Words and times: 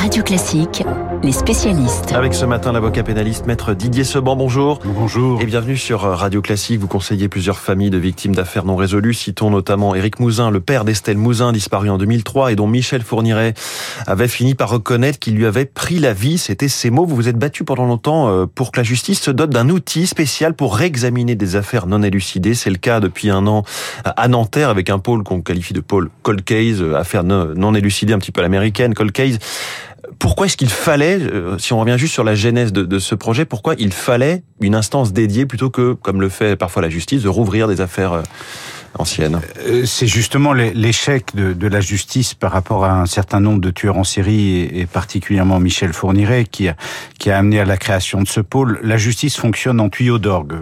Radio 0.00 0.22
Classique, 0.22 0.84
les 1.24 1.32
spécialistes. 1.32 2.12
Avec 2.14 2.32
ce 2.32 2.44
matin 2.44 2.70
l'avocat 2.70 3.02
pénaliste 3.02 3.46
maître 3.46 3.74
Didier 3.74 4.04
Seban, 4.04 4.36
bonjour. 4.36 4.78
Bonjour. 4.84 5.42
Et 5.42 5.44
bienvenue 5.44 5.76
sur 5.76 6.02
Radio 6.02 6.40
Classique. 6.40 6.78
Vous 6.78 6.86
conseillez 6.86 7.28
plusieurs 7.28 7.58
familles 7.58 7.90
de 7.90 7.98
victimes 7.98 8.34
d'affaires 8.34 8.64
non 8.64 8.76
résolues. 8.76 9.12
Citons 9.12 9.50
notamment 9.50 9.96
Éric 9.96 10.20
Mouzin, 10.20 10.50
le 10.50 10.60
père 10.60 10.84
d'Estelle 10.84 11.18
Mouzin, 11.18 11.50
disparu 11.50 11.90
en 11.90 11.98
2003 11.98 12.52
et 12.52 12.56
dont 12.56 12.68
Michel 12.68 13.02
Fourniret 13.02 13.54
avait 14.06 14.28
fini 14.28 14.54
par 14.54 14.70
reconnaître 14.70 15.18
qu'il 15.18 15.34
lui 15.34 15.46
avait 15.46 15.64
pris 15.64 15.98
la 15.98 16.12
vie. 16.12 16.38
C'était 16.38 16.68
ces 16.68 16.90
mots. 16.90 17.04
Vous 17.04 17.16
vous 17.16 17.28
êtes 17.28 17.38
battu 17.38 17.64
pendant 17.64 17.86
longtemps 17.86 18.28
euh, 18.28 18.46
pour 18.46 18.70
que 18.70 18.78
la 18.78 18.84
justice 18.84 19.20
se 19.20 19.32
dote 19.32 19.50
d'un 19.50 19.68
outil 19.68 20.06
spécial 20.06 20.54
pour 20.54 20.76
réexaminer 20.76 21.34
des 21.34 21.56
affaires 21.56 21.88
non 21.88 22.04
élucidées. 22.04 22.54
C'est 22.54 22.70
le 22.70 22.78
cas 22.78 23.00
depuis 23.00 23.30
un 23.30 23.48
an 23.48 23.64
à 24.04 24.28
Nanterre 24.28 24.68
avec 24.68 24.90
un 24.90 25.00
pôle 25.00 25.24
qu'on 25.24 25.40
qualifie 25.40 25.74
de 25.74 25.80
pôle 25.80 26.08
cold 26.22 26.44
case, 26.44 26.80
euh, 26.80 26.94
affaire 26.94 27.24
non 27.24 27.74
élucidée 27.74 28.12
un 28.12 28.18
petit 28.18 28.30
peu 28.30 28.40
à 28.40 28.44
l'américaine, 28.44 28.94
cold 28.94 29.10
case. 29.10 29.38
Pourquoi 30.18 30.46
est-ce 30.46 30.56
qu'il 30.56 30.68
fallait, 30.68 31.18
euh, 31.20 31.58
si 31.58 31.72
on 31.72 31.80
revient 31.80 31.96
juste 31.98 32.12
sur 32.12 32.24
la 32.24 32.34
genèse 32.34 32.72
de, 32.72 32.82
de, 32.82 32.98
ce 32.98 33.14
projet, 33.14 33.44
pourquoi 33.44 33.74
il 33.78 33.92
fallait 33.92 34.42
une 34.60 34.74
instance 34.74 35.12
dédiée 35.12 35.46
plutôt 35.46 35.70
que, 35.70 35.92
comme 35.92 36.20
le 36.20 36.28
fait 36.28 36.56
parfois 36.56 36.82
la 36.82 36.88
justice, 36.88 37.22
de 37.22 37.28
rouvrir 37.28 37.68
des 37.68 37.80
affaires 37.80 38.22
euh, 38.98 39.28
euh, 39.66 39.84
C'est 39.86 40.06
justement 40.06 40.52
l'échec 40.52 41.34
de, 41.34 41.68
la 41.68 41.80
justice 41.80 42.34
par 42.34 42.52
rapport 42.52 42.84
à 42.84 42.92
un 42.92 43.06
certain 43.06 43.40
nombre 43.40 43.60
de 43.60 43.70
tueurs 43.70 43.96
en 43.96 44.04
série 44.04 44.62
et, 44.62 44.86
particulièrement 44.86 45.60
Michel 45.60 45.92
Fourniret 45.92 46.44
qui 46.44 46.68
a, 46.68 46.76
amené 47.36 47.60
à 47.60 47.64
la 47.64 47.76
création 47.76 48.22
de 48.22 48.28
ce 48.28 48.40
pôle. 48.40 48.80
La 48.82 48.96
justice 48.96 49.36
fonctionne 49.36 49.80
en 49.80 49.88
tuyau 49.88 50.18
d'orgue. 50.18 50.54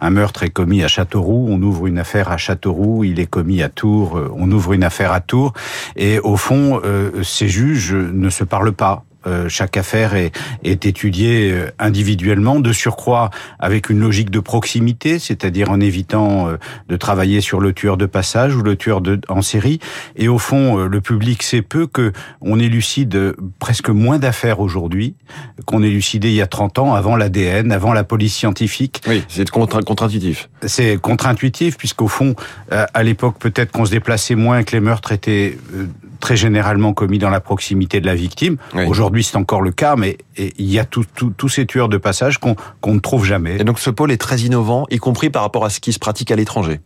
Un 0.00 0.10
meurtre 0.10 0.42
est 0.42 0.50
commis 0.50 0.82
à 0.82 0.88
Châteauroux, 0.88 1.46
on 1.48 1.62
ouvre 1.62 1.86
une 1.86 1.98
affaire 1.98 2.30
à 2.30 2.36
Châteauroux, 2.36 3.04
il 3.04 3.20
est 3.20 3.26
commis 3.26 3.62
à 3.62 3.68
Tours, 3.68 4.20
on 4.34 4.50
ouvre 4.50 4.72
une 4.72 4.84
affaire 4.84 5.12
à 5.12 5.20
Tours 5.20 5.52
et 5.96 6.18
au 6.18 6.36
fond, 6.36 6.80
euh, 6.84 7.22
ces 7.22 7.48
juges 7.48 7.94
ne 7.94 8.30
se 8.30 8.44
parlent 8.44 8.72
pas. 8.72 9.04
Euh, 9.26 9.48
chaque 9.48 9.76
affaire 9.76 10.14
est, 10.14 10.32
est, 10.62 10.86
étudiée 10.86 11.50
euh, 11.50 11.70
individuellement, 11.78 12.60
de 12.60 12.72
surcroît 12.72 13.30
avec 13.58 13.90
une 13.90 13.98
logique 13.98 14.30
de 14.30 14.40
proximité, 14.40 15.18
c'est-à-dire 15.18 15.70
en 15.70 15.80
évitant 15.80 16.48
euh, 16.48 16.56
de 16.88 16.96
travailler 16.96 17.40
sur 17.40 17.60
le 17.60 17.72
tueur 17.72 17.96
de 17.96 18.06
passage 18.06 18.54
ou 18.54 18.62
le 18.62 18.76
tueur 18.76 19.00
de, 19.00 19.20
en 19.28 19.42
série. 19.42 19.80
Et 20.16 20.28
au 20.28 20.38
fond, 20.38 20.76
le 20.76 21.00
public 21.00 21.42
sait 21.42 21.62
peu 21.62 21.86
que 21.86 22.12
on 22.40 22.58
élucide 22.58 23.34
presque 23.58 23.88
moins 23.88 24.18
d'affaires 24.18 24.60
aujourd'hui 24.60 25.14
qu'on 25.64 25.82
élucidait 25.82 26.28
il 26.28 26.34
y 26.34 26.42
a 26.42 26.46
30 26.46 26.78
ans, 26.78 26.94
avant 26.94 27.16
l'ADN, 27.16 27.72
avant 27.72 27.92
la 27.92 28.04
police 28.04 28.34
scientifique. 28.34 29.02
Oui, 29.08 29.24
c'est 29.28 29.48
contre-intuitif. 29.50 30.48
C'est 30.62 31.00
contre-intuitif, 31.00 31.76
puisqu'au 31.76 32.08
fond, 32.08 32.34
à 32.70 33.02
l'époque, 33.02 33.36
peut-être 33.38 33.72
qu'on 33.72 33.84
se 33.84 33.90
déplaçait 33.90 34.34
moins, 34.34 34.62
que 34.62 34.72
les 34.72 34.80
meurtres 34.80 35.12
étaient 35.12 35.58
très 36.20 36.36
généralement 36.36 36.92
commis 36.92 37.18
dans 37.18 37.30
la 37.30 37.40
proximité 37.40 38.00
de 38.00 38.06
la 38.06 38.14
victime. 38.14 38.56
Oui. 38.74 38.84
Aujourd'hui, 38.86 39.22
c'est 39.22 39.36
encore 39.36 39.62
le 39.62 39.72
cas, 39.72 39.96
mais 39.96 40.18
il 40.36 40.70
y 40.70 40.78
a 40.78 40.84
tous 40.84 41.48
ces 41.48 41.66
tueurs 41.66 41.88
de 41.88 41.96
passage 41.96 42.38
qu'on 42.38 42.56
ne 42.86 42.98
trouve 42.98 43.24
jamais. 43.24 43.60
Et 43.60 43.64
donc 43.64 43.78
ce 43.78 43.90
pôle 43.90 44.12
est 44.12 44.16
très 44.16 44.40
innovant, 44.40 44.86
y 44.90 44.98
compris 44.98 45.30
par 45.30 45.42
rapport 45.42 45.64
à 45.64 45.70
ce 45.70 45.80
qui 45.80 45.92
se 45.92 45.98
pratique 45.98 46.30
à 46.30 46.36
l'étranger. 46.36 46.80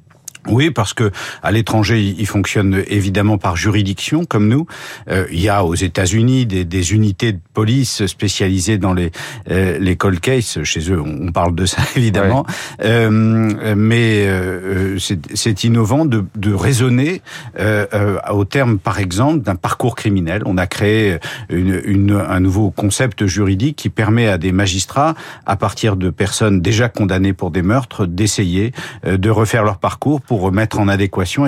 Oui, 0.48 0.70
parce 0.70 0.94
que 0.94 1.10
à 1.42 1.50
l'étranger, 1.50 2.00
il 2.00 2.26
fonctionne 2.26 2.82
évidemment 2.88 3.38
par 3.38 3.56
juridiction, 3.56 4.24
comme 4.24 4.48
nous. 4.48 4.66
Euh, 5.10 5.26
il 5.30 5.40
y 5.40 5.48
a 5.48 5.64
aux 5.64 5.74
États-Unis 5.74 6.46
des, 6.46 6.64
des, 6.64 6.92
unités 6.92 7.32
de 7.32 7.40
police 7.52 8.06
spécialisées 8.06 8.78
dans 8.78 8.94
les 8.94 9.10
euh, 9.50 9.78
les 9.78 9.96
cold 9.96 10.20
cases. 10.20 10.62
Chez 10.62 10.90
eux, 10.90 11.00
on 11.00 11.32
parle 11.32 11.54
de 11.54 11.66
ça 11.66 11.82
évidemment. 11.96 12.44
Ouais. 12.80 12.86
Euh, 12.86 13.74
mais 13.76 14.26
euh, 14.26 14.98
c'est 14.98 15.64
innovant 15.64 16.04
de, 16.04 16.24
de 16.36 16.52
raisonner 16.52 17.22
euh, 17.58 18.18
au 18.30 18.44
terme, 18.44 18.78
par 18.78 18.98
exemple, 18.98 19.40
d'un 19.40 19.56
parcours 19.56 19.96
criminel. 19.96 20.42
On 20.46 20.56
a 20.56 20.66
créé 20.66 21.18
une, 21.48 21.80
une, 21.84 22.12
un 22.12 22.40
nouveau 22.40 22.70
concept 22.70 23.26
juridique 23.26 23.76
qui 23.76 23.88
permet 23.88 24.28
à 24.28 24.38
des 24.38 24.52
magistrats, 24.52 25.14
à 25.46 25.56
partir 25.56 25.96
de 25.96 26.10
personnes 26.10 26.60
déjà 26.60 26.88
condamnées 26.88 27.32
pour 27.32 27.50
des 27.50 27.62
meurtres, 27.62 28.06
d'essayer 28.06 28.72
de 29.04 29.30
refaire 29.30 29.64
leur 29.64 29.78
parcours 29.78 30.20
pour 30.30 30.42
remettre 30.42 30.78
en 30.78 30.86
adéquation 30.86 31.42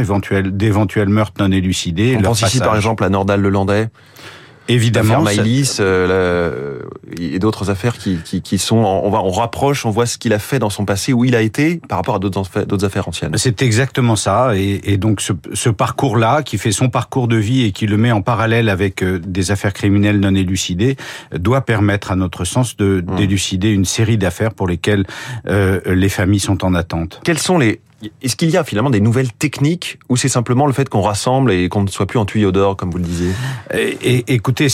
d'éventuels 0.44 1.08
meurtres 1.08 1.40
non 1.40 1.52
élucidés. 1.52 2.16
On 2.18 2.22
pense 2.22 2.42
ici 2.42 2.58
par 2.58 2.74
exemple 2.74 3.04
à 3.04 3.10
Nordal-Lelandais 3.10 3.90
Évidemment, 4.66 5.22
Maïlis 5.22 5.76
euh, 5.78 6.80
et 7.20 7.38
d'autres 7.38 7.70
affaires 7.70 7.96
qui, 7.96 8.18
qui, 8.24 8.42
qui, 8.42 8.58
sont, 8.58 8.76
on 8.76 9.08
va, 9.08 9.20
on 9.20 9.30
rapproche, 9.30 9.86
on 9.86 9.90
voit 9.90 10.06
ce 10.06 10.18
qu'il 10.18 10.32
a 10.32 10.40
fait 10.40 10.58
dans 10.58 10.70
son 10.70 10.84
passé, 10.84 11.12
où 11.12 11.24
il 11.24 11.36
a 11.36 11.42
été 11.42 11.80
par 11.88 11.98
rapport 11.98 12.16
à 12.16 12.18
d'autres 12.18 12.84
affaires 12.84 13.06
anciennes. 13.06 13.32
C'est 13.36 13.62
exactement 13.62 14.16
ça, 14.16 14.56
et, 14.56 14.80
et 14.84 14.96
donc 14.96 15.20
ce, 15.20 15.32
ce 15.52 15.68
parcours-là, 15.68 16.42
qui 16.42 16.58
fait 16.58 16.72
son 16.72 16.88
parcours 16.88 17.28
de 17.28 17.36
vie 17.36 17.64
et 17.64 17.70
qui 17.70 17.86
le 17.86 17.96
met 17.96 18.10
en 18.10 18.22
parallèle 18.22 18.68
avec 18.68 19.04
euh, 19.04 19.20
des 19.20 19.52
affaires 19.52 19.72
criminelles 19.72 20.18
non 20.18 20.34
élucidées, 20.34 20.96
doit 21.32 21.60
permettre, 21.60 22.10
à 22.10 22.16
notre 22.16 22.44
sens, 22.44 22.76
de 22.76 23.00
mmh. 23.06 23.16
d'élucider 23.16 23.70
une 23.70 23.84
série 23.84 24.18
d'affaires 24.18 24.54
pour 24.54 24.66
lesquelles 24.66 25.06
euh, 25.48 25.80
les 25.86 26.08
familles 26.08 26.40
sont 26.40 26.64
en 26.64 26.74
attente. 26.74 27.20
Quels 27.24 27.38
sont 27.38 27.58
les 27.58 27.80
est-ce 28.22 28.36
qu'il 28.36 28.50
y 28.50 28.56
a 28.56 28.64
finalement 28.64 28.90
des 28.90 29.00
nouvelles 29.00 29.32
techniques 29.32 29.98
ou 30.08 30.16
c'est 30.16 30.28
simplement 30.28 30.66
le 30.66 30.72
fait 30.72 30.88
qu'on 30.88 31.02
rassemble 31.02 31.52
et 31.52 31.68
qu'on 31.68 31.82
ne 31.82 31.88
soit 31.88 32.06
plus 32.06 32.18
en 32.18 32.24
tuyau 32.24 32.52
d'or, 32.52 32.76
comme 32.76 32.90
vous 32.90 32.98
le 32.98 33.04
disiez? 33.04 33.30
Et, 33.74 34.24
Écoutez, 34.32 34.68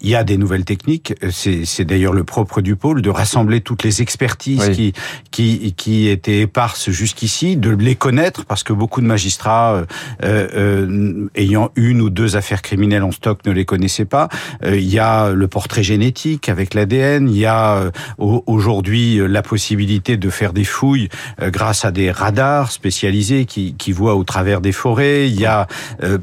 il 0.00 0.08
y 0.08 0.14
a 0.14 0.24
des 0.24 0.36
nouvelles 0.36 0.64
techniques. 0.64 1.14
C'est 1.30 1.84
d'ailleurs 1.84 2.12
le 2.12 2.24
propre 2.24 2.60
du 2.60 2.76
pôle 2.76 3.00
de 3.00 3.10
rassembler 3.10 3.60
toutes 3.60 3.84
les 3.84 4.02
expertises 4.02 4.66
oui. 4.68 4.92
qui, 5.30 5.60
qui, 5.60 5.72
qui 5.74 6.08
étaient 6.08 6.40
éparses 6.40 6.90
jusqu'ici, 6.90 7.56
de 7.56 7.70
les 7.70 7.94
connaître 7.94 8.44
parce 8.44 8.62
que 8.62 8.72
beaucoup 8.72 9.00
de 9.00 9.06
magistrats 9.06 9.84
euh, 10.24 10.48
euh, 10.54 11.28
ayant 11.34 11.70
une 11.76 12.00
ou 12.00 12.10
deux 12.10 12.36
affaires 12.36 12.62
criminelles 12.62 13.02
en 13.02 13.12
stock 13.12 13.44
ne 13.46 13.52
les 13.52 13.64
connaissaient 13.64 14.04
pas. 14.04 14.28
Euh, 14.64 14.76
il 14.76 14.88
y 14.88 14.98
a 14.98 15.30
le 15.30 15.48
portrait 15.48 15.82
génétique 15.82 16.48
avec 16.48 16.74
l'ADN. 16.74 17.28
Il 17.28 17.36
y 17.36 17.46
a 17.46 17.76
euh, 17.76 17.90
aujourd'hui 18.18 19.20
la 19.26 19.42
possibilité 19.42 20.16
de 20.16 20.30
faire 20.30 20.52
des 20.52 20.64
fouilles 20.64 21.08
euh, 21.40 21.50
grâce 21.50 21.84
à 21.84 21.90
des 21.90 22.10
radars 22.10 22.57
spécialisés 22.66 23.44
qui, 23.44 23.74
qui 23.74 23.92
voient 23.92 24.16
au 24.16 24.24
travers 24.24 24.60
des 24.60 24.72
forêts. 24.72 25.28
Il 25.28 25.40
y 25.40 25.46
a 25.46 25.66
euh, 26.02 26.18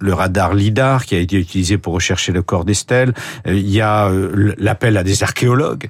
le 0.00 0.14
radar 0.14 0.54
LIDAR 0.54 1.04
qui 1.04 1.14
a 1.14 1.18
été 1.18 1.36
utilisé 1.36 1.78
pour 1.78 1.94
rechercher 1.94 2.32
le 2.32 2.42
corps 2.42 2.64
d'Estelle. 2.64 3.14
Il 3.46 3.68
y 3.68 3.80
a 3.80 4.10
l'appel 4.58 4.96
à 4.96 5.02
des 5.02 5.22
archéologues, 5.22 5.88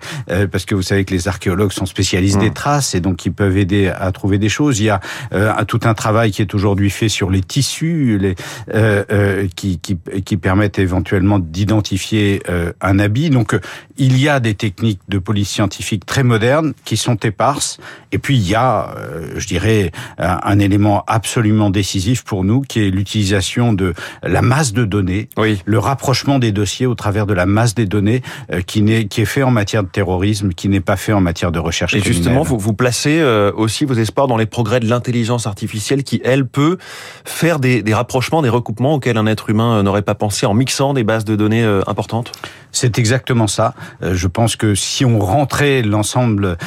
parce 0.51 0.65
que 0.65 0.75
vous 0.75 0.83
savez 0.83 1.05
que 1.05 1.15
les 1.15 1.29
archéologues 1.29 1.73
sont 1.73 1.87
spécialistes 1.87 2.39
mmh. 2.39 2.41
des 2.41 2.51
traces 2.53 2.95
et 2.95 3.01
donc 3.01 3.25
ils 3.27 3.33
peuvent 3.33 3.57
aider 3.57 3.89
à 3.89 4.11
trouver 4.13 4.39
des 4.39 4.49
choses. 4.49 4.81
Il 4.81 4.87
y 4.87 4.91
a 4.91 5.01
euh, 5.33 5.53
tout 5.67 5.81
un 5.85 5.95
travail 5.95 6.31
qui 6.31 6.43
est 6.43 6.55
aujourd'hui 6.55 6.91
fait 6.91 7.09
sur 7.09 7.31
les 7.31 7.41
tissus 7.41 8.19
les, 8.19 8.35
euh, 8.75 9.05
euh, 9.11 9.49
qui, 9.55 9.79
qui, 9.79 9.99
qui, 10.25 10.37
permettent 10.37 10.79
éventuellement 10.79 11.39
d'identifier 11.39 12.43
un 12.81 12.99
habit. 12.99 13.31
Donc 13.31 13.59
il 13.97 14.21
y 14.21 14.29
a 14.29 14.41
des 14.41 14.55
techniques 14.55 15.01
de 15.09 15.19
police 15.19 15.49
scientifique 15.49 16.05
très 16.07 16.23
modernes 16.23 16.73
qui 16.85 16.97
sont 16.97 17.17
éparses. 17.17 17.79
Et 18.13 18.19
puis 18.19 18.37
il 18.37 18.49
y 18.49 18.55
a, 18.55 18.95
je 19.37 19.47
dirais, 19.47 19.93
un, 20.19 20.39
un 20.43 20.59
élément 20.59 21.05
absolument 21.07 21.71
décisif 21.71 22.23
pour 22.23 22.45
nous 22.45 22.61
qui 22.61 22.81
est 22.81 22.91
l'utilisation 22.91 23.73
de 23.73 23.95
la 24.23 24.43
masse 24.43 24.73
de 24.73 24.85
données, 24.85 25.29
oui. 25.37 25.61
le 25.65 25.79
rapprochement 25.79 26.39
des 26.39 26.53
dossiers 26.53 26.87
au 26.87 26.95
travers 26.95 27.27
de 27.27 27.35
la 27.35 27.47
masse 27.47 27.75
des 27.75 27.87
données 27.87 28.23
euh, 28.53 28.61
qui, 28.61 28.83
n'est, 28.83 29.07
qui 29.07 29.21
est 29.21 29.27
fait 29.27 29.43
en 29.43 29.51
matière 29.51 29.83
de 29.83 29.89
terrorisme, 29.89 30.51
qui 30.51 30.69
n'est 30.69 30.81
pas 30.81 30.97
fait 30.97 31.13
en 31.13 31.21
matière 31.21 31.53
de 31.53 31.59
recherche 31.59 31.95
Et 31.95 32.01
criminelle. 32.01 32.23
justement, 32.25 32.43
vous, 32.43 32.59
vous 32.59 32.75
placez 32.75 33.21
euh, 33.21 33.53
aussi 33.55 33.85
vos 33.85 33.95
espoirs 33.95 34.27
dans 34.27 34.37
les 34.37 34.47
progrès 34.47 34.81
de 34.81 34.89
l'intelligence 34.89 35.47
artificielle 35.47 36.03
qui, 36.05 36.21
elle, 36.25 36.47
peut 36.47 36.79
faire 37.25 37.59
des, 37.59 37.83
des, 37.83 37.95
rapprochements, 37.95 38.43
des 38.43 38.49
recoupements 38.49 38.95
auxquels 38.95 39.17
un 39.17 39.27
être 39.27 39.51
humain 39.51 39.83
n'aurait 39.83 40.03
pas 40.03 40.15
pensé 40.15 40.47
en 40.47 40.55
mixant 40.55 40.95
des 40.95 41.05
bases 41.05 41.25
de 41.25 41.37
données 41.37 41.65
euh, 41.65 41.83
importantes? 41.87 42.33
C'est 42.73 42.99
exactement 42.99 43.47
ça. 43.47 43.75
Je 44.03 44.27
pense 44.27 44.57
que 44.57 44.75
si 44.75 45.07
on 45.07 45.19
rentrait 45.19 45.81
l'ensemble 45.81 46.59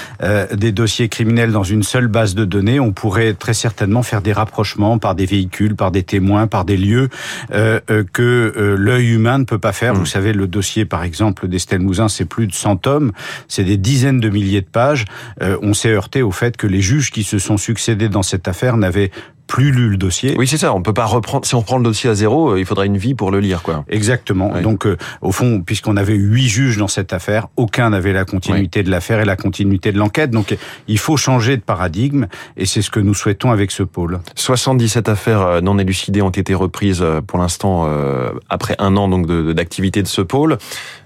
des 0.55 0.71
dossiers 0.71 1.07
criminels 1.07 1.51
dans 1.51 1.63
une 1.63 1.83
seule 1.83 2.07
base 2.07 2.33
de 2.33 2.45
données, 2.45 2.79
on 2.79 2.91
pourrait 2.91 3.35
très 3.35 3.53
certainement 3.53 4.01
faire 4.01 4.21
des 4.21 4.33
rapprochements 4.33 4.97
par 4.97 5.13
des 5.13 5.27
véhicules, 5.27 5.75
par 5.75 5.91
des 5.91 6.01
témoins, 6.01 6.47
par 6.47 6.65
des 6.65 6.77
lieux 6.77 7.09
euh, 7.51 7.79
que 8.13 8.53
euh, 8.55 8.75
l'œil 8.77 9.09
humain 9.09 9.39
ne 9.39 9.43
peut 9.43 9.59
pas 9.59 9.73
faire. 9.73 9.93
Mmh. 9.93 9.97
Vous 9.97 10.05
savez, 10.05 10.33
le 10.33 10.47
dossier, 10.47 10.85
par 10.85 11.03
exemple, 11.03 11.47
d'Estelle 11.47 11.81
Mouzin, 11.81 12.09
c'est 12.09 12.25
plus 12.25 12.47
de 12.47 12.53
100 12.53 12.77
tomes, 12.77 13.11
c'est 13.47 13.63
des 13.63 13.77
dizaines 13.77 14.19
de 14.19 14.29
milliers 14.29 14.61
de 14.61 14.67
pages. 14.67 15.05
Euh, 15.41 15.57
on 15.61 15.73
s'est 15.73 15.91
heurté 15.91 16.21
au 16.21 16.31
fait 16.31 16.57
que 16.57 16.67
les 16.67 16.81
juges 16.81 17.11
qui 17.11 17.23
se 17.23 17.39
sont 17.39 17.57
succédés 17.57 18.09
dans 18.09 18.23
cette 18.23 18.47
affaire 18.47 18.77
n'avaient 18.77 19.11
plus 19.49 19.71
lu 19.71 19.89
le 19.89 19.97
dossier. 19.97 20.35
Oui, 20.37 20.47
c'est 20.47 20.59
ça. 20.59 20.73
On 20.75 20.83
peut 20.83 20.93
pas 20.93 21.05
reprendre. 21.05 21.43
Si 21.43 21.55
on 21.55 21.63
prend 21.63 21.77
le 21.77 21.83
dossier 21.83 22.07
à 22.07 22.13
zéro, 22.13 22.55
il 22.55 22.65
faudrait 22.65 22.85
une 22.85 22.97
vie 22.97 23.15
pour 23.15 23.31
le 23.31 23.39
lire, 23.39 23.63
quoi. 23.63 23.83
Exactement. 23.89 24.51
Oui. 24.53 24.61
Donc, 24.61 24.85
euh, 24.85 24.95
au 25.21 25.31
fond, 25.31 25.61
puisqu'on 25.65 25.97
avait 25.97 26.13
huit 26.13 26.47
juges 26.47 26.77
dans 26.77 26.87
cette 26.87 27.13
affaire, 27.13 27.47
aucun 27.57 27.89
n'avait 27.89 28.13
la 28.13 28.25
continuité 28.25 28.81
oui. 28.81 28.85
de 28.85 28.91
l'affaire 28.91 29.19
et 29.19 29.25
la 29.25 29.35
continuité 29.35 29.91
de 29.91 29.97
l'enquête. 29.97 30.29
Donc, 30.29 30.55
il 30.87 30.99
faut 30.99 31.17
changer 31.17 31.57
de 31.57 31.63
paradigme, 31.63 32.27
et 32.57 32.67
c'est 32.67 32.83
ce 32.83 32.91
que 32.91 32.99
nous 32.99 33.15
souhaitons 33.15 33.49
avec 33.49 33.71
ce 33.71 33.81
pôle. 33.81 34.19
77 34.35 35.09
affaires 35.09 35.41
euh, 35.41 35.61
non 35.61 35.79
élucidées 35.79 36.21
ont 36.21 36.29
été 36.29 36.53
reprises 36.53 37.01
euh, 37.01 37.19
pour 37.19 37.39
l'instant 37.39 37.89
après 38.49 38.75
un 38.77 38.95
an 38.97 39.07
donc 39.07 39.25
d'activité 39.53 40.01
de, 40.01 40.05
de 40.05 40.09
ce 40.09 40.21
pôle. 40.21 40.59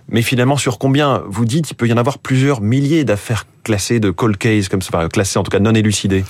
Mais 0.10 0.22
finalement, 0.22 0.58
sur 0.58 0.80
combien 0.80 1.24
vous 1.28 1.46
dites 1.46 1.72
il 1.72 1.76
peut 1.76 1.88
y 1.88 1.94
en 1.94 1.98
avoir 1.98 2.18
plusieurs 2.20 2.60
milliers 2.60 3.06
d'affaires 3.06 3.46
classées 3.64 4.02
de 4.02 4.12
cold 4.12 4.38
case 4.38 4.68
comme 4.68 4.82
ça, 4.82 5.08
classées 5.08 5.40
en 5.40 5.44
tout 5.44 5.52
cas 5.52 5.60
non 5.60 5.74
élucidées 5.74 6.26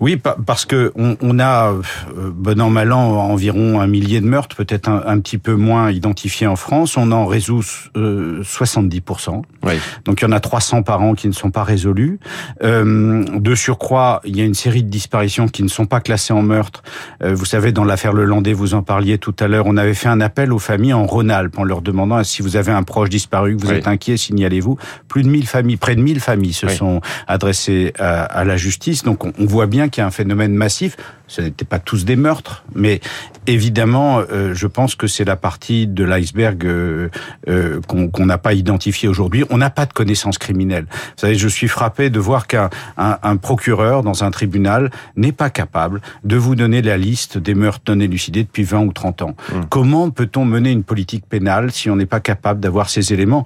Oui, 0.00 0.16
parce 0.16 0.64
que 0.64 0.92
on, 0.96 1.38
a, 1.38 1.72
euh, 1.72 2.30
bon 2.32 2.58
an, 2.58 2.70
mal 2.70 2.90
an, 2.90 3.00
environ 3.00 3.80
un 3.80 3.86
millier 3.86 4.22
de 4.22 4.26
meurtres, 4.26 4.56
peut-être 4.56 4.88
un, 4.88 5.20
petit 5.20 5.36
peu 5.36 5.54
moins 5.54 5.90
identifiés 5.90 6.46
en 6.46 6.56
France. 6.56 6.96
On 6.96 7.12
en 7.12 7.26
résout 7.26 7.60
70%. 7.94 9.42
Oui. 9.62 9.72
Donc 10.06 10.22
il 10.22 10.24
y 10.24 10.26
en 10.26 10.32
a 10.32 10.40
300 10.40 10.82
par 10.84 11.02
an 11.02 11.12
qui 11.12 11.28
ne 11.28 11.34
sont 11.34 11.50
pas 11.50 11.64
résolus. 11.64 12.18
Euh, 12.62 13.24
de 13.24 13.54
surcroît, 13.54 14.22
il 14.24 14.38
y 14.38 14.40
a 14.40 14.44
une 14.44 14.54
série 14.54 14.82
de 14.82 14.88
disparitions 14.88 15.48
qui 15.48 15.62
ne 15.62 15.68
sont 15.68 15.84
pas 15.84 16.00
classées 16.00 16.32
en 16.32 16.42
meurtre. 16.42 16.82
Euh, 17.22 17.34
vous 17.34 17.44
savez, 17.44 17.70
dans 17.70 17.84
l'affaire 17.84 18.14
Le 18.14 18.24
Landais, 18.24 18.54
vous 18.54 18.72
en 18.72 18.82
parliez 18.82 19.18
tout 19.18 19.36
à 19.38 19.48
l'heure, 19.48 19.66
on 19.66 19.76
avait 19.76 19.92
fait 19.92 20.08
un 20.08 20.22
appel 20.22 20.54
aux 20.54 20.58
familles 20.58 20.94
en 20.94 21.04
Rhône-Alpes 21.04 21.58
en 21.58 21.64
leur 21.64 21.82
demandant 21.82 22.24
si 22.24 22.40
vous 22.40 22.56
avez 22.56 22.72
un 22.72 22.84
proche 22.84 23.10
disparu, 23.10 23.54
que 23.54 23.60
vous 23.60 23.72
êtes 23.72 23.86
inquiet, 23.86 24.16
signalez-vous. 24.16 24.78
Plus 25.08 25.24
de 25.24 25.28
1000 25.28 25.46
familles, 25.46 25.76
près 25.76 25.94
de 25.94 26.00
1000 26.00 26.20
familles 26.20 26.54
se 26.54 26.68
sont 26.68 27.02
adressées 27.26 27.92
à, 27.98 28.44
la 28.44 28.56
justice. 28.56 29.02
Donc 29.02 29.26
on, 29.26 29.34
on 29.38 29.44
voit 29.44 29.66
bien 29.66 29.89
qu'il 29.90 30.00
y 30.00 30.04
a 30.04 30.06
un 30.06 30.10
phénomène 30.10 30.54
massif. 30.54 30.96
Ce 31.26 31.40
n'étaient 31.40 31.64
pas 31.64 31.78
tous 31.78 32.04
des 32.04 32.16
meurtres, 32.16 32.64
mais 32.74 33.00
évidemment, 33.46 34.20
euh, 34.32 34.52
je 34.52 34.66
pense 34.66 34.96
que 34.96 35.06
c'est 35.06 35.24
la 35.24 35.36
partie 35.36 35.86
de 35.86 36.02
l'iceberg 36.02 36.64
euh, 36.64 37.08
euh, 37.48 37.80
qu'on 37.86 38.26
n'a 38.26 38.38
pas 38.38 38.52
identifiée 38.52 39.08
aujourd'hui. 39.08 39.44
On 39.48 39.58
n'a 39.58 39.70
pas 39.70 39.86
de 39.86 39.92
connaissances 39.92 40.38
criminelles. 40.38 40.86
Vous 40.90 41.20
savez, 41.20 41.36
je 41.36 41.46
suis 41.46 41.68
frappé 41.68 42.10
de 42.10 42.18
voir 42.18 42.48
qu'un 42.48 42.68
un, 42.96 43.36
procureur 43.36 44.02
dans 44.02 44.24
un 44.24 44.32
tribunal 44.32 44.90
n'est 45.14 45.32
pas 45.32 45.50
capable 45.50 46.00
de 46.24 46.36
vous 46.36 46.56
donner 46.56 46.82
la 46.82 46.96
liste 46.96 47.38
des 47.38 47.54
meurtres 47.54 47.92
non 47.94 48.00
élucidés 48.00 48.42
depuis 48.42 48.64
20 48.64 48.80
ou 48.80 48.92
30 48.92 49.22
ans. 49.22 49.36
Mmh. 49.36 49.60
Comment 49.68 50.10
peut-on 50.10 50.44
mener 50.44 50.72
une 50.72 50.84
politique 50.84 51.26
pénale 51.28 51.70
si 51.70 51.90
on 51.90 51.96
n'est 51.96 52.06
pas 52.06 52.20
capable 52.20 52.58
d'avoir 52.58 52.90
ces 52.90 53.12
éléments? 53.12 53.44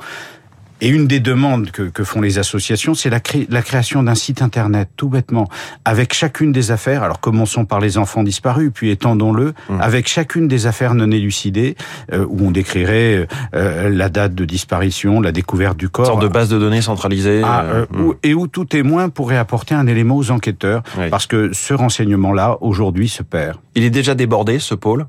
Et 0.81 0.89
une 0.89 1.07
des 1.07 1.21
demandes 1.21 1.71
que, 1.71 1.83
que 1.83 2.05
font 2.05 2.21
les 2.21 2.39
associations, 2.39 2.95
c'est 2.95 3.11
la, 3.11 3.21
la, 3.49 3.63
création 3.63 4.03
d'un 4.03 4.15
site 4.15 4.43
internet, 4.43 4.89
tout 4.97 5.09
bêtement, 5.09 5.49
avec 5.85 6.13
chacune 6.13 6.53
des 6.53 6.71
affaires. 6.73 7.03
Alors 7.03 7.21
commençons 7.21 7.65
par 7.65 7.81
les 7.81 7.97
enfants 7.97 8.23
disparus, 8.23 8.71
puis 8.75 8.91
étendons-le, 8.91 9.55
mmh. 9.69 9.81
avec 9.81 10.09
chacune 10.09 10.49
des 10.49 10.67
affaires 10.67 10.95
non 10.95 11.11
élucidées, 11.11 11.77
euh, 12.13 12.27
où 12.29 12.47
on 12.47 12.51
décrirait 12.51 13.29
euh, 13.55 13.89
la 13.89 14.09
date 14.09 14.35
de 14.35 14.45
disparition, 14.45 15.21
la 15.21 15.33
découverte 15.33 15.77
du 15.77 15.89
corps. 15.89 16.07
Une 16.07 16.13
sorte 16.13 16.23
de 16.23 16.29
base 16.29 16.49
de 16.49 16.59
données 16.59 16.83
centralisée. 16.83 17.43
Ah, 17.45 17.63
euh, 17.63 17.87
mmh. 17.91 18.13
et 18.25 18.35
où 18.35 18.47
tout 18.49 18.65
témoin 18.65 19.09
pourrait 19.09 19.39
apporter 19.39 19.75
un 19.75 19.87
élément 19.87 20.17
aux 20.17 20.31
enquêteurs, 20.31 20.83
parce 21.11 21.27
que 21.27 21.53
ce 21.53 21.75
renseignement-là, 21.75 22.59
aujourd'hui, 22.61 23.09
se 23.09 23.23
perd. 23.23 23.59
Il 23.77 23.85
est 23.85 23.91
déjà 23.91 24.15
débordé, 24.15 24.59
ce 24.59 24.75
pôle? 24.75 25.07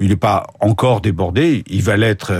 Il 0.00 0.08
n'est 0.08 0.16
pas 0.16 0.46
encore 0.60 1.00
débordé, 1.00 1.64
il 1.66 1.82
va 1.82 1.96
l'être 1.96 2.32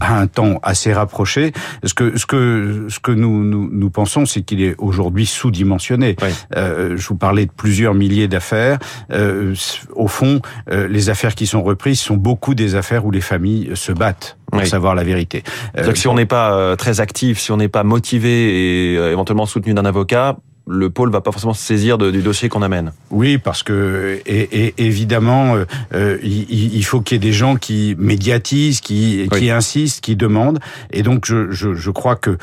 à 0.00 0.18
un 0.18 0.26
temps 0.26 0.58
assez 0.62 0.92
rapproché 0.92 1.25
ce 1.26 1.94
que 1.94 2.16
ce 2.16 2.26
que 2.26 2.86
ce 2.88 2.98
que 2.98 3.12
nous 3.12 3.44
nous, 3.44 3.68
nous 3.70 3.90
pensons, 3.90 4.26
c'est 4.26 4.42
qu'il 4.42 4.62
est 4.62 4.74
aujourd'hui 4.78 5.26
sous-dimensionné. 5.26 6.16
Euh, 6.56 6.96
je 6.96 7.08
vous 7.08 7.16
parlais 7.16 7.46
de 7.46 7.52
plusieurs 7.52 7.94
milliers 7.94 8.28
d'affaires. 8.28 8.78
Euh, 9.12 9.54
au 9.94 10.08
fond, 10.08 10.40
euh, 10.70 10.88
les 10.88 11.10
affaires 11.10 11.34
qui 11.34 11.46
sont 11.46 11.62
reprises 11.62 12.00
sont 12.00 12.16
beaucoup 12.16 12.54
des 12.54 12.74
affaires 12.74 13.04
où 13.04 13.10
les 13.10 13.20
familles 13.20 13.70
se 13.74 13.92
battent 13.92 14.38
pour 14.50 14.64
savoir 14.64 14.94
la 14.94 15.04
vérité. 15.04 15.42
Euh, 15.76 15.94
si 15.94 16.08
on 16.08 16.14
n'est 16.14 16.26
pas 16.26 16.76
très 16.76 17.00
actif, 17.00 17.38
si 17.38 17.52
on 17.52 17.56
n'est 17.56 17.68
pas 17.68 17.84
motivé 17.84 18.30
et 18.30 18.94
éventuellement 18.94 19.46
soutenu 19.46 19.74
d'un 19.74 19.84
avocat, 19.84 20.36
le 20.66 20.90
pôle 20.90 21.10
va 21.10 21.20
pas 21.20 21.30
forcément 21.30 21.54
se 21.54 21.62
saisir 21.62 21.96
du 21.96 22.22
dossier 22.22 22.48
qu'on 22.48 22.62
amène. 22.62 22.92
Oui, 23.10 23.38
parce 23.38 23.62
que 23.62 24.20
et, 24.26 24.74
évidemment, 24.78 25.54
euh, 25.54 25.64
euh, 25.94 26.18
il, 26.22 26.84
faut 26.84 27.00
qu'il 27.00 27.14
y 27.14 27.16
ait 27.16 27.30
des 27.30 27.32
gens 27.32 27.56
qui 27.56 27.94
médiatisent, 27.98 28.80
qui, 28.80 29.28
qui 29.32 29.50
insistent, 29.50 30.00
qui 30.00 30.16
demandent. 30.16 30.58
Et 30.90 31.02
donc, 31.02 31.24
je, 31.26 31.50
je, 31.52 31.74
je 31.74 31.90
crois 31.90 32.16
que 32.16 32.36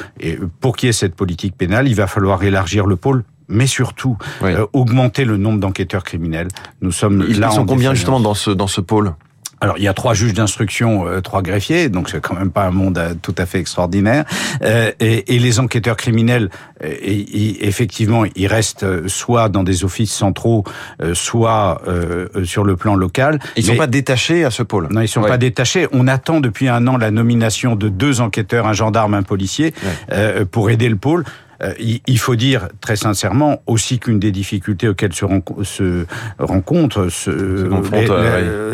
pour 0.62 0.78
qu'il 0.78 0.88
y 0.88 0.90
ait 0.90 0.94
cette 0.94 1.16
politique 1.16 1.58
pénale, 1.58 1.88
il 1.88 1.96
va 1.96 2.08
falloir 2.08 2.44
élargir 2.44 2.86
le 2.86 2.96
pôle 2.96 3.24
mais 3.50 3.68
surtout 3.68 4.18
euh, 4.42 4.66
augmenter 4.74 5.26
le 5.26 5.38
nombre 5.38 5.60
d'enquêteurs 5.60 6.04
criminels. 6.04 6.48
Nous 6.82 6.92
sommes 6.92 7.26
ils, 7.28 7.40
là. 7.40 7.50
Ils 7.52 7.56
sont 7.56 7.66
combien 7.66 7.94
justement 7.94 8.22
dans 8.22 8.34
ce 8.34 8.50
dans 8.50 8.68
ce 8.68 8.82
pôle? 8.82 9.14
Alors 9.64 9.78
il 9.78 9.84
y 9.86 9.88
a 9.88 9.94
trois 9.94 10.14
juges 10.14 10.34
d'instruction, 10.34 11.08
euh, 11.08 11.22
trois 11.22 11.42
greffiers, 11.42 11.88
donc 11.88 12.10
c'est 12.10 12.20
quand 12.20 12.36
même 12.36 12.52
pas 12.52 12.66
un 12.66 12.72
monde 12.72 12.98
euh, 12.98 13.14
tout 13.22 13.34
à 13.38 13.46
fait 13.46 13.60
extraordinaire. 13.60 14.26
Euh, 14.62 14.92
et, 15.00 15.36
et, 15.36 15.40
les 15.40 15.62
enquêteurs 15.62 15.96
criminels, 15.96 16.50
et, 16.84 17.66
effectivement, 17.66 18.26
ils 18.36 18.48
restent 18.48 19.08
soit 19.08 19.48
dans 19.48 19.64
des 19.64 19.86
offices 19.86 20.12
centraux, 20.12 20.66
soit 21.14 21.82
sur 22.44 22.66
le 22.66 22.76
plan 22.76 22.96
local. 22.96 23.40
Ils 23.56 23.64
sont 23.64 23.78
pas 23.78 23.88
détachés 23.88 24.44
à 24.44 24.52
ce 24.52 24.64
pôle. 24.64 24.90
Non, 24.92 25.00
ils 25.00 25.08
sont 25.08 25.22
pas 25.22 25.38
détachés. 25.38 25.88
On 25.94 26.08
attend 26.08 26.42
depuis 26.42 26.68
un 26.68 26.86
an 26.88 26.98
la 26.98 27.12
nomination 27.12 27.76
de 27.76 27.88
deux 27.88 28.20
enquêteurs, 28.20 28.68
un 28.68 28.74
gendarme, 28.74 29.14
un 29.14 29.24
policier, 29.24 29.74
pour 30.52 30.70
aider 30.70 30.90
le 30.90 30.98
pôle. 30.98 31.24
Euh, 31.64 31.74
il 31.80 32.20
faut 32.20 32.36
dire 32.36 32.68
très 32.82 32.96
sincèrement 32.96 33.62
aussi 33.68 34.00
qu'une 34.00 34.20
des 34.20 34.32
difficultés 34.32 34.88
auxquelles 34.88 35.14
se, 35.14 35.26
se 35.64 36.06
rencontrent 36.40 37.08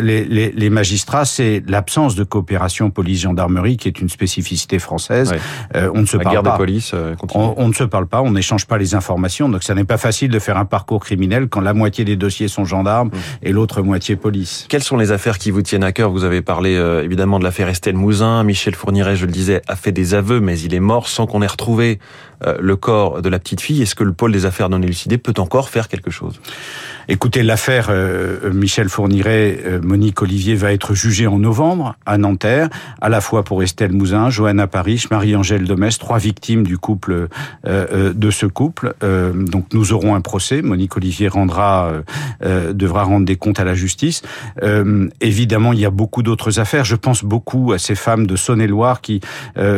les, 0.02 0.70
magistrats, 0.70 1.26
c'est 1.26 1.64
l'absence 1.68 2.16
de 2.16 2.24
coopération 2.24 2.90
police-gendarmerie, 2.90 3.78
qui 3.78 3.88
est 3.88 4.00
une 4.00 4.10
spécificité 4.10 4.80
française. 4.80 5.34
Euh, 5.76 5.92
on 5.94 6.02
ne 6.02 6.06
se 6.06 6.18
La 6.18 6.24
parle 6.24 6.44
pas. 6.44 6.52
De 6.52 6.58
police 6.58 6.92
euh, 6.94 7.16
on, 7.34 7.68
ne 7.68 7.74
se 7.74 7.84
parle 7.84 8.08
pas, 8.08 8.22
on 8.22 8.32
n'échange 8.32 8.66
pas 8.66 8.78
les 8.78 8.96
informations, 8.96 9.50
donc 9.50 9.64
ça 9.64 9.76
n'est 9.76 9.84
pas 9.84 9.98
facile 9.98 10.32
de 10.32 10.40
faire 10.40 10.58
un 10.58 10.66
parcours 10.66 11.04
criminel 11.04 11.48
quand 11.48 11.62
la 11.62 11.74
moitié 11.74 12.06
des 12.06 12.16
dossiers 12.16 12.48
sont 12.48 12.66
gendarmes 12.66 13.10
mmh. 13.10 13.18
et 13.44 13.52
l'autre 13.52 13.82
moitié 13.82 14.16
police. 14.16 14.66
Quelles 14.70 14.84
sont 14.84 14.98
les 14.98 15.12
affaires 15.12 15.38
qui 15.38 15.52
vous 15.52 15.62
tiennent 15.62 15.84
à 15.84 15.92
cœur? 15.92 16.12
Vous 16.12 16.24
avez 16.24 16.42
parlé 16.42 16.74
évidemment 17.04 17.40
de 17.40 17.44
l'affaire 17.44 17.68
Estelle 17.68 17.96
Mouzin. 17.96 18.44
Michel 18.44 18.76
Fourniret, 18.76 19.16
je 19.16 19.26
le 19.26 19.32
disais, 19.32 19.62
a 19.68 19.76
fait 19.76 19.92
des 19.92 20.14
aveux, 20.14 20.40
mais 20.40 20.60
il 20.60 20.74
est 20.74 20.80
mort 20.80 21.08
sans 21.08 21.26
qu'on 21.26 21.42
ait 21.42 21.48
retrouvé 21.48 22.00
le 22.60 22.76
corps 22.80 23.22
de 23.22 23.30
la 23.30 23.40
petite 23.40 23.62
fille. 23.62 23.82
Est-ce 23.82 23.96
que 23.96 24.04
le 24.04 24.14
pôle 24.14 24.32
des 24.32 24.46
affaires 24.46 24.70
non 24.70 24.82
élucidées 24.82 25.18
peut 25.18 25.34
encore 25.38 25.70
faire 25.70 25.88
quelque 25.88 26.12
chose? 26.12 26.40
Écoutez, 27.12 27.42
l'affaire 27.42 27.88
euh, 27.90 28.54
Michel 28.54 28.88
Fourniret, 28.88 29.62
euh, 29.66 29.82
Monique 29.82 30.22
Olivier 30.22 30.54
va 30.54 30.74
être 30.74 30.94
jugée 30.94 31.26
en 31.26 31.40
novembre 31.40 31.96
à 32.06 32.20
Nanterre, 32.20 32.70
à 33.02 33.10
la 33.10 33.20
fois 33.20 33.44
pour 33.44 33.64
Estelle 33.64 33.94
Mouzin, 33.94 34.30
Johanna 34.30 34.68
Paris, 34.68 35.04
Marie-Angèle 35.10 35.64
Domès, 35.64 35.98
trois 35.98 36.20
victimes 36.20 36.68
du 36.68 36.78
couple 36.78 37.30
euh, 37.66 38.14
de 38.14 38.30
ce 38.30 38.46
couple. 38.46 38.94
donc 39.02 39.66
nous 39.74 39.92
aurons 39.92 40.14
un 40.14 40.22
procès. 40.22 40.62
Monique 40.62 40.98
Olivier 40.98 41.30
rendra 41.30 41.92
devra 42.42 43.04
rendre 43.04 43.26
des 43.26 43.38
comptes 43.38 43.60
à 43.60 43.64
la 43.64 43.74
justice. 43.74 44.22
évidemment, 45.22 45.74
il 45.74 45.80
y 45.80 45.86
a 45.86 45.90
beaucoup 45.90 46.22
d'autres 46.22 46.60
affaires. 46.60 46.86
Je 46.86 46.96
pense 46.96 47.24
beaucoup 47.24 47.72
à 47.72 47.80
ces 47.80 47.96
femmes 47.96 48.28
de 48.28 48.36
Saône-et-Loire 48.36 49.02
qui 49.02 49.22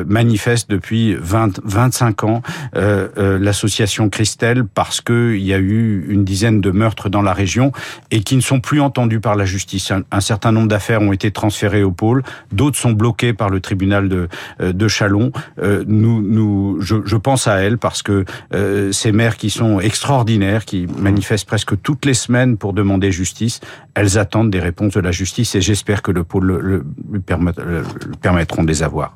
manifestent 0.06 0.70
depuis 0.70 1.16
20, 1.16 1.62
25 1.64 2.24
ans 2.26 2.42
l'association 2.82 4.10
Christelle 4.10 4.66
parce 4.66 5.02
qu'il 5.02 5.42
y 5.42 5.54
a 5.54 5.58
eu 5.58 6.06
une 6.10 6.24
dizaine 6.24 6.62
de 6.62 6.72
meurtres 6.72 7.10
dans 7.10 7.22
la 7.22 7.34
région 7.34 7.72
et 8.10 8.22
qui 8.22 8.36
ne 8.36 8.42
sont 8.42 8.60
plus 8.60 8.82
entendus 8.82 9.20
par 9.20 9.36
la 9.36 9.46
justice. 9.46 9.92
Un, 10.12 10.22
certain 10.22 10.52
nombre 10.52 10.68
d'affaires 10.68 11.02
ont 11.02 11.14
été 11.14 11.32
transférées 11.32 11.84
au 11.84 11.92
pôle, 11.92 12.24
d'autres 12.52 12.78
sont 12.78 12.92
bloquées 12.92 13.34
par 13.34 13.50
le 13.50 13.60
tribunal 13.60 14.10
de, 14.10 14.28
euh, 14.62 14.74
de 14.74 14.88
Chalon. 14.88 15.32
Euh, 15.60 15.84
nous, 15.88 16.22
nous, 16.22 16.78
je, 16.82 16.98
je, 17.06 17.16
pense 17.16 17.48
à 17.48 17.58
elles 17.58 17.78
parce 17.78 18.02
que 18.02 18.26
euh, 18.54 18.92
ces 18.92 19.12
mères 19.12 19.38
qui 19.38 19.50
sont 19.50 19.80
extraordinaires, 19.80 20.66
qui 20.66 20.88
manifestent 20.98 21.48
presque 21.48 21.80
toutes 21.82 22.06
les 22.06 22.14
semaines 22.14 22.58
pour 22.58 22.74
demander 22.74 23.12
justice, 23.12 23.60
elles 23.94 24.18
attendent 24.18 24.52
des 24.52 24.60
réponses 24.60 24.94
de 24.94 25.02
la 25.02 25.12
justice 25.12 25.56
et 25.56 25.62
j'espère 25.62 26.02
que 26.02 26.12
le 26.12 26.24
pôle 26.24 26.46
le, 26.46 26.62
le, 26.62 26.86
le 27.12 27.20
permettront 28.22 28.64
de 28.64 28.68
les 28.68 28.84
avoir. 28.84 29.16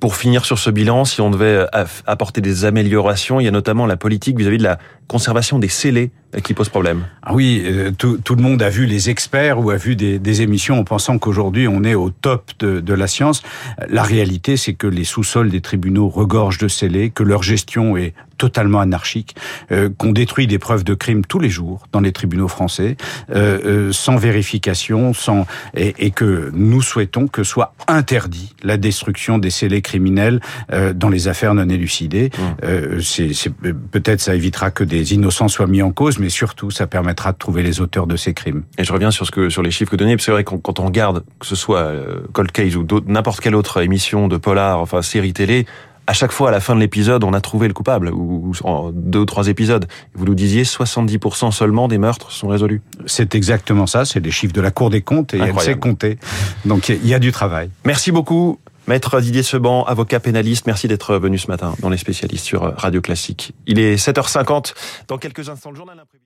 Pour 0.00 0.16
finir 0.16 0.44
sur 0.44 0.58
ce 0.58 0.70
bilan, 0.70 1.04
si 1.04 1.20
on 1.20 1.30
devait 1.30 1.66
apporter 2.06 2.40
des 2.40 2.64
améliorations, 2.64 3.40
il 3.40 3.44
y 3.44 3.48
a 3.48 3.50
notamment 3.50 3.84
la 3.84 3.96
politique 3.96 4.38
vis-à-vis 4.38 4.58
de 4.58 4.62
la 4.62 4.78
conservation 5.08 5.58
des 5.58 5.68
scellés 5.68 6.10
qui 6.44 6.54
pose 6.54 6.68
problème. 6.68 7.06
Ah 7.22 7.34
oui, 7.34 7.62
euh, 7.64 7.90
tout, 7.90 8.18
le 8.36 8.42
monde 8.42 8.62
a 8.62 8.68
vu 8.68 8.86
les 8.86 9.10
experts 9.10 9.58
ou 9.58 9.70
a 9.70 9.76
vu 9.76 9.96
des, 9.96 10.18
des 10.18 10.42
émissions 10.42 10.78
en 10.78 10.84
pensant 10.84 11.18
qu'aujourd'hui 11.18 11.66
on 11.66 11.82
est 11.82 11.94
au 11.94 12.10
top 12.10 12.52
de, 12.58 12.80
de, 12.80 12.94
la 12.94 13.06
science. 13.06 13.42
La 13.88 14.02
réalité, 14.02 14.56
c'est 14.56 14.74
que 14.74 14.86
les 14.86 15.04
sous-sols 15.04 15.50
des 15.50 15.62
tribunaux 15.62 16.08
regorgent 16.08 16.58
de 16.58 16.68
scellés, 16.68 17.10
que 17.10 17.22
leur 17.22 17.42
gestion 17.42 17.96
est 17.96 18.14
totalement 18.38 18.80
anarchique, 18.80 19.34
euh, 19.72 19.90
qu'on 19.96 20.12
détruit 20.12 20.46
des 20.46 20.58
preuves 20.58 20.84
de 20.84 20.94
crimes 20.94 21.24
tous 21.24 21.38
les 21.38 21.50
jours 21.50 21.86
dans 21.92 22.00
les 22.00 22.12
tribunaux 22.12 22.48
français, 22.48 22.96
euh, 23.30 23.58
euh 23.64 23.92
sans 23.92 24.16
vérification, 24.16 25.12
sans 25.12 25.46
et, 25.74 25.94
et, 25.98 26.10
que 26.10 26.50
nous 26.54 26.82
souhaitons 26.82 27.26
que 27.26 27.42
soit 27.42 27.74
interdit 27.86 28.54
la 28.62 28.76
destruction 28.76 29.38
des 29.38 29.50
scellés 29.50 29.82
criminels 29.82 30.40
euh, 30.72 30.92
dans 30.92 31.08
les 31.08 31.28
affaires 31.28 31.54
non 31.54 31.68
élucidées. 31.68 32.30
Mmh. 32.38 33.00
c'est 33.00 33.52
peut-être 33.90 34.20
ça 34.20 34.34
évitera 34.34 34.70
que 34.70 34.84
des 34.84 35.14
innocents 35.14 35.48
soient 35.48 35.66
mis 35.66 35.82
en 35.82 35.90
cause 35.90 36.18
mais 36.18 36.28
surtout, 36.28 36.70
ça 36.70 36.86
permettra 36.86 37.32
de 37.32 37.38
trouver 37.38 37.62
les 37.62 37.80
auteurs 37.80 38.06
de 38.06 38.16
ces 38.16 38.34
crimes. 38.34 38.62
Et 38.78 38.84
je 38.84 38.92
reviens 38.92 39.10
sur 39.10 39.26
ce 39.26 39.30
que 39.30 39.50
sur 39.50 39.62
les 39.62 39.70
chiffres 39.70 39.90
que 39.90 39.96
donnez, 39.96 40.16
parce 40.16 40.22
que 40.22 40.26
c'est 40.26 40.32
vrai 40.32 40.44
que 40.44 40.54
quand 40.54 40.80
on 40.80 40.86
regarde, 40.86 41.24
que 41.38 41.46
ce 41.46 41.56
soit 41.56 41.80
euh, 41.80 42.20
Cold 42.32 42.52
Case 42.52 42.76
ou 42.76 42.86
n'importe 43.06 43.40
quelle 43.40 43.54
autre 43.54 43.82
émission 43.82 44.28
de 44.28 44.36
polar, 44.36 44.80
enfin 44.80 45.02
série 45.02 45.32
télé, 45.32 45.66
à 46.08 46.14
chaque 46.14 46.32
fois, 46.32 46.48
à 46.48 46.52
la 46.52 46.60
fin 46.60 46.74
de 46.74 46.80
l'épisode, 46.80 47.22
on 47.22 47.34
a 47.34 47.40
trouvé 47.42 47.68
le 47.68 47.74
coupable, 47.74 48.10
ou, 48.14 48.52
en 48.64 48.90
deux 48.92 49.18
ou 49.18 49.24
trois 49.26 49.48
épisodes. 49.48 49.86
Vous 50.14 50.24
nous 50.24 50.34
disiez, 50.34 50.62
70% 50.62 51.52
seulement 51.52 51.86
des 51.86 51.98
meurtres 51.98 52.32
sont 52.32 52.48
résolus. 52.48 52.80
C'est 53.04 53.34
exactement 53.34 53.86
ça, 53.86 54.06
c'est 54.06 54.20
des 54.20 54.30
chiffres 54.30 54.54
de 54.54 54.62
la 54.62 54.70
Cour 54.70 54.88
des 54.88 55.02
comptes, 55.02 55.34
et 55.34 55.38
elle 55.38 55.60
sait 55.60 55.76
compter. 55.76 56.18
Donc 56.64 56.88
il 56.88 57.06
y 57.06 57.12
a 57.12 57.18
du 57.18 57.30
travail. 57.30 57.68
Merci 57.84 58.10
beaucoup. 58.10 58.58
Maître 58.86 59.20
Didier 59.20 59.42
Seban, 59.42 59.84
avocat 59.84 60.18
pénaliste, 60.18 60.66
merci 60.66 60.88
d'être 60.88 61.16
venu 61.16 61.36
ce 61.36 61.48
matin 61.48 61.74
dans 61.80 61.90
les 61.90 61.98
spécialistes 61.98 62.46
sur 62.46 62.62
Radio 62.62 63.02
Classique. 63.02 63.52
Il 63.66 63.78
est 63.78 63.96
7h50. 63.96 64.72
Dans 65.08 65.18
quelques 65.18 65.50
instants, 65.50 65.70
le 65.70 65.76
journal 65.76 65.98
imprévu. 66.00 66.24